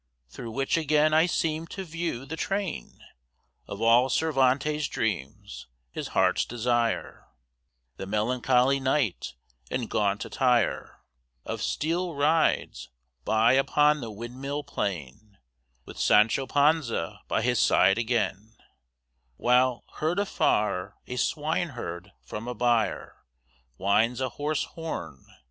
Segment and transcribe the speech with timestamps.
[0.29, 3.03] Through which again I seem to view the train
[3.67, 7.27] Of all Cervantes' dreams, his heart's desire:
[7.97, 9.35] The melancholy Knight,
[9.69, 11.01] in gaunt attire
[11.45, 12.89] Of steel rides
[13.25, 15.37] by upon the windmill plain
[15.85, 18.57] With Sancho Panza by his side again,
[19.37, 23.17] While, heard afar, a swineherd from a byre
[23.77, 25.27] Winds a hoarse horn.